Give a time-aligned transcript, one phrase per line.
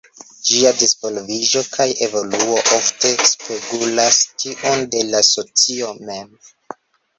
[0.51, 6.37] Ĝia disvolviĝo kaj evoluo ofte spegulas tiun de la socio mem.